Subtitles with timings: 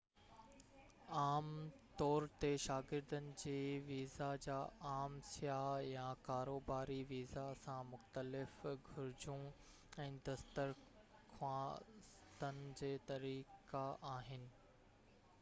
[1.23, 1.49] عام
[1.97, 3.57] طور تي شاگردن جي
[3.89, 4.55] ويزا جا
[4.93, 8.57] عام سياح يا ڪاروباري ويزا سان مختلف
[8.89, 9.45] گهرجون
[10.09, 13.87] ۽ درخواستن جي طريقا
[14.17, 14.51] آهن